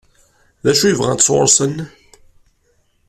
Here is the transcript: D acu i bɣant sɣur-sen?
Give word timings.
D 0.63 0.65
acu 0.71 0.83
i 0.87 0.93
bɣant 0.99 1.25
sɣur-sen? 1.27 1.73